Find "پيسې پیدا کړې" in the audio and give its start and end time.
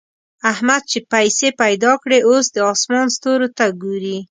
1.13-2.19